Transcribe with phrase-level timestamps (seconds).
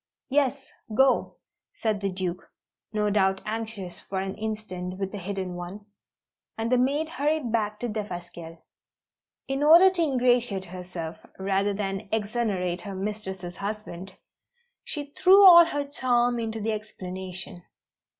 [0.31, 1.35] "Yes, go,"
[1.75, 2.49] said the Duke,
[2.91, 5.85] no doubt anxious for an instant with the hidden one;
[6.57, 8.63] and the maid hurried back to Defasquelle.
[9.47, 14.15] In order to ingratiate herself, rather than exonerate her mistress's husband,
[14.83, 17.61] she threw all her charm into the explanation.